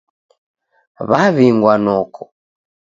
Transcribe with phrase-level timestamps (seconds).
[1.09, 2.23] Waw'ingwa noko